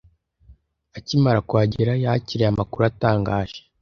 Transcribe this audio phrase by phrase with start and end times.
[0.97, 3.59] Akimara kuhagera, yakiriye amakuru atangaje.